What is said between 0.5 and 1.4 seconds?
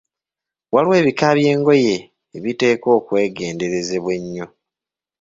Waliwo ebika